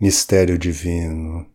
[0.00, 1.46] mistério divino,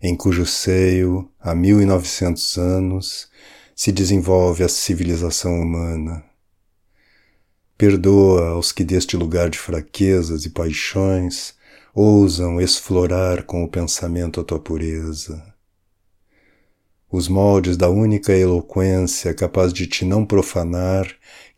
[0.00, 3.28] em cujo seio, há mil e novecentos anos,
[3.74, 6.24] se desenvolve a civilização humana.
[7.76, 11.54] Perdoa aos que deste lugar de fraquezas e paixões
[11.94, 15.52] ousam explorar com o pensamento a tua pureza.
[17.10, 21.06] Os moldes da única eloquência capaz de te não profanar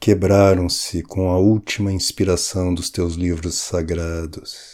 [0.00, 4.73] quebraram-se com a última inspiração dos teus livros sagrados.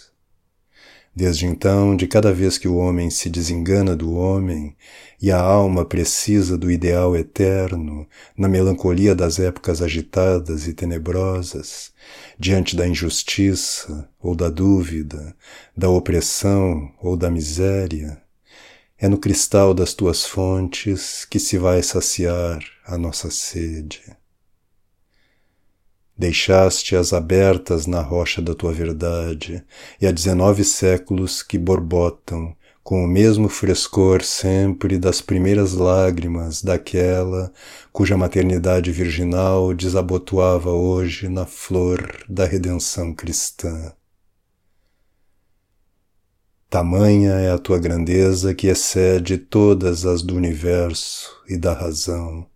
[1.15, 4.77] Desde então, de cada vez que o homem se desengana do homem
[5.21, 11.93] e a alma precisa do ideal eterno, na melancolia das épocas agitadas e tenebrosas,
[12.39, 15.35] diante da injustiça ou da dúvida,
[15.77, 18.23] da opressão ou da miséria,
[18.97, 24.20] é no cristal das tuas fontes que se vai saciar a nossa sede.
[26.21, 29.65] Deixaste-as abertas na rocha da tua verdade,
[29.99, 37.51] e há dezenove séculos que borbotam, com o mesmo frescor sempre das primeiras lágrimas daquela
[37.91, 43.95] cuja maternidade virginal desabotoava hoje na flor da redenção cristã.
[46.69, 52.47] Tamanha é a tua grandeza que excede todas as do universo e da razão.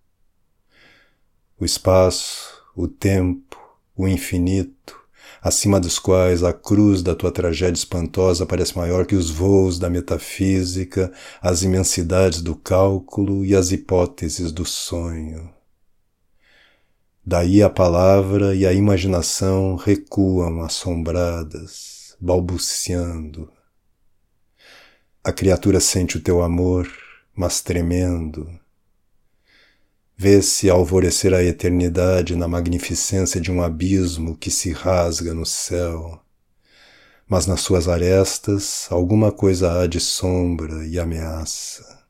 [1.59, 3.57] O espaço, o tempo,
[3.97, 4.99] o infinito,
[5.41, 9.89] acima dos quais a cruz da tua tragédia espantosa parece maior que os voos da
[9.89, 15.51] metafísica, as imensidades do cálculo e as hipóteses do sonho.
[17.27, 23.51] Daí a palavra e a imaginação recuam assombradas, balbuciando.
[25.23, 26.87] A criatura sente o teu amor,
[27.35, 28.47] mas tremendo,
[30.17, 36.21] Vê-se alvorecer a eternidade na magnificência de um abismo que se rasga no céu.
[37.29, 42.05] Mas nas suas arestas alguma coisa há de sombra e ameaça.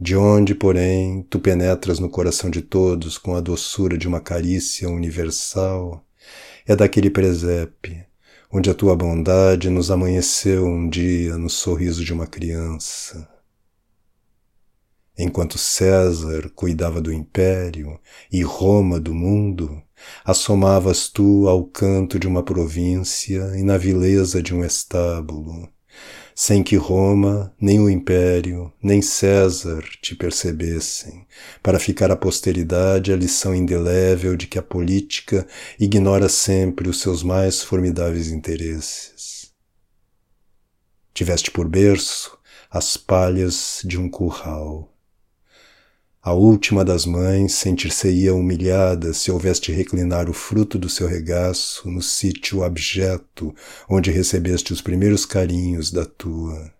[0.00, 4.88] De onde, porém, tu penetras no coração de todos com a doçura de uma carícia
[4.88, 6.02] universal,
[6.66, 8.04] é daquele presépio,
[8.50, 13.33] onde a tua bondade nos amanheceu um dia no sorriso de uma criança
[15.16, 18.00] Enquanto César cuidava do império
[18.32, 19.80] e Roma do mundo,
[20.24, 25.68] assomavas tu ao canto de uma província e na vileza de um estábulo,
[26.34, 31.24] sem que Roma, nem o império, nem César te percebessem,
[31.62, 35.46] para ficar à posteridade a lição indelével de que a política
[35.78, 39.52] ignora sempre os seus mais formidáveis interesses.
[41.14, 42.36] Tiveste por berço
[42.68, 44.93] as palhas de um curral
[46.24, 51.90] a última das mães sentir-se-ia humilhada se houvesse de reclinar o fruto do seu regaço
[51.90, 53.54] no sítio abjeto
[53.86, 56.72] onde recebeste os primeiros carinhos da tua.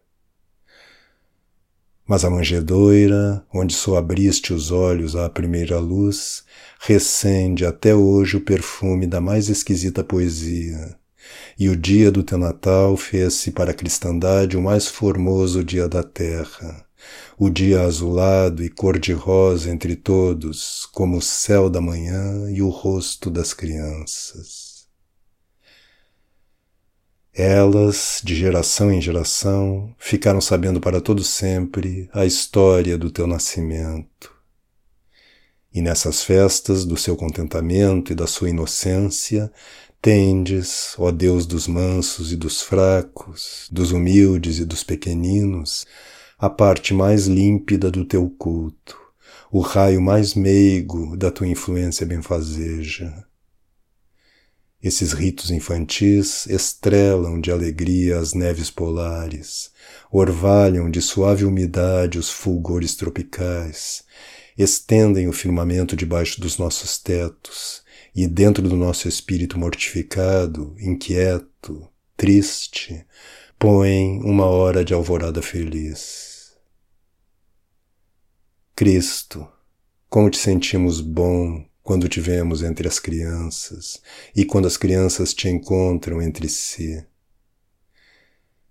[2.07, 6.45] Mas a manjedoira, onde só abriste os olhos à primeira luz,
[6.81, 10.97] recende até hoje o perfume da mais esquisita poesia.
[11.59, 16.03] E o dia do teu Natal fez-se para a cristandade o mais formoso dia da
[16.03, 16.87] terra
[17.39, 23.31] o dia azulado e cor-de-rosa entre todos, como o céu da manhã e o rosto
[23.31, 24.87] das crianças.
[27.33, 34.33] Elas, de geração em geração, ficaram sabendo para todo sempre a história do teu nascimento.
[35.73, 39.53] E nessas festas do seu contentamento e da sua inocência,
[40.01, 45.85] tendes, ó Deus dos mansos e dos fracos, dos humildes e dos pequeninos,
[46.39, 48.99] a parte mais límpida do teu culto,
[49.51, 53.25] o raio mais meigo da tua influência benfazeja.
[54.83, 59.71] Esses ritos infantis estrelam de alegria as neves polares,
[60.13, 64.05] orvalham de suave umidade os fulgores tropicais,
[64.59, 67.83] estendem o firmamento debaixo dos nossos tetos,
[68.15, 73.07] e dentro do nosso espírito mortificado, inquieto, triste,
[73.59, 76.34] põem uma hora de alvorada feliz.
[78.77, 79.47] Cristo,
[80.11, 84.03] como te sentimos bom quando te vemos entre as crianças
[84.35, 87.07] e quando as crianças te encontram entre si.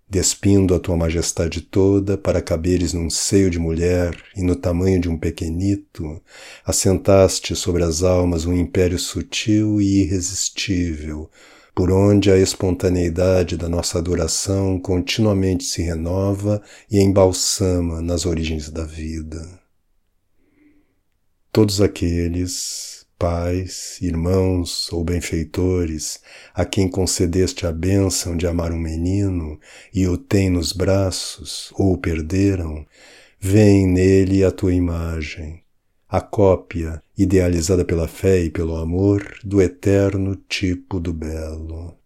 [0.06, 5.08] Despindo a tua majestade toda para caberes num seio de mulher e no tamanho de
[5.08, 6.20] um pequenito,
[6.66, 11.30] assentaste sobre as almas um império sutil e irresistível,
[11.74, 16.60] por onde a espontaneidade da nossa adoração continuamente se renova
[16.90, 19.63] e embalsama nas origens da vida
[21.54, 26.20] todos aqueles pais, irmãos ou benfeitores,
[26.52, 29.60] a quem concedeste a bênção de amar um menino
[29.94, 32.84] e o têm nos braços ou o perderam,
[33.38, 35.62] veem nele a tua imagem,
[36.08, 41.96] a cópia, idealizada pela fé e pelo amor, do eterno tipo do belo.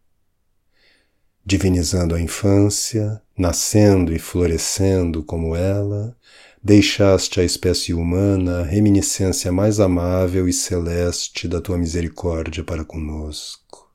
[1.42, 6.14] Divinizando a infância, nascendo e florescendo como ela,
[6.62, 13.88] deixaste à espécie humana a reminiscência mais amável e celeste da tua misericórdia para conosco.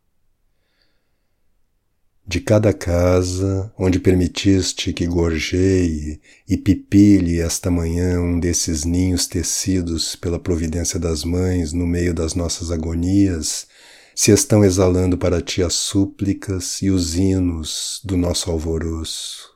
[2.25, 10.15] De cada casa onde permitiste que gorjeie e pipile esta manhã um desses ninhos tecidos
[10.15, 13.67] pela providência das mães no meio das nossas agonias,
[14.15, 19.52] se estão exalando para ti as súplicas e os hinos do nosso alvoroço.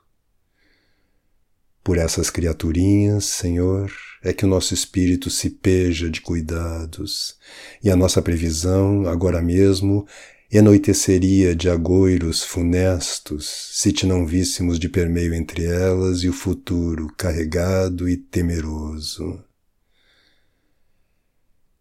[1.88, 3.90] Por essas criaturinhas, Senhor,
[4.22, 7.38] é que o nosso espírito se peja de cuidados,
[7.82, 10.06] e a nossa previsão, agora mesmo,
[10.52, 17.08] enoiteceria de agoiros funestos se te não víssemos de permeio entre elas e o futuro
[17.16, 19.42] carregado e temeroso.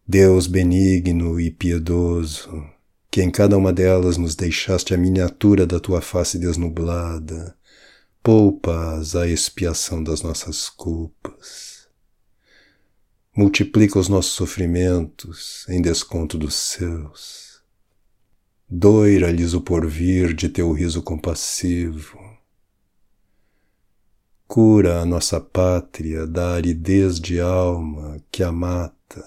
[0.07, 2.63] Deus benigno e piedoso,
[3.11, 7.56] que em cada uma delas nos deixaste a miniatura da tua face desnublada,
[8.27, 11.87] poupa-as a expiação das nossas culpas.
[13.33, 17.61] Multiplica os nossos sofrimentos em desconto dos seus.
[18.69, 22.19] Doira-lhes o porvir de teu riso compassivo.
[24.45, 29.23] Cura a nossa pátria da aridez de alma que a mata,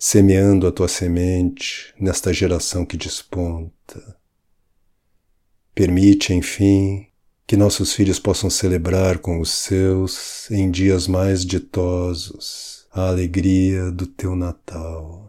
[0.00, 4.16] semeando a tua semente nesta geração que desponta.
[5.72, 7.11] Permite, enfim,
[7.52, 14.06] que nossos filhos possam celebrar com os seus, em dias mais ditosos, a alegria do
[14.06, 15.21] teu Natal.